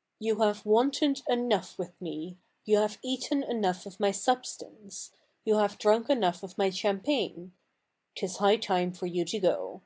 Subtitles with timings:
[0.22, 5.10] "Vou have wantoned enough with me— you have eaten enough of my substance—
[5.44, 7.52] you have drunk enough of my champagne;
[8.14, 9.82] 'tis high time for you to go."